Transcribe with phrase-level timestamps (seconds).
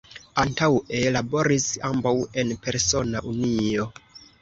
[0.43, 3.91] Antaŭe laboris ambaŭ en persona unio.